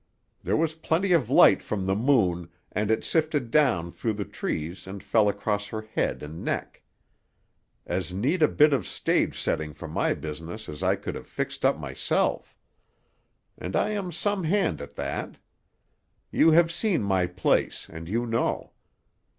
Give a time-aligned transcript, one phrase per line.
[0.41, 4.87] There was plenty of light from the moon and it sifted down through the trees
[4.87, 6.81] and fell across her head and neck.
[7.85, 11.63] As neat a bit of stage setting for my business as I could have fixed
[11.63, 12.57] up myself;
[13.59, 15.37] and I am some hand at that.
[16.31, 18.71] You have seen my place, and you know.